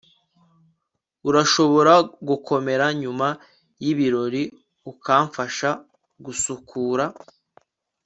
[1.29, 1.93] urashobora
[2.27, 3.27] gukomera nyuma
[3.83, 4.43] yibirori
[4.91, 5.69] ukamfasha
[6.25, 7.05] gusukura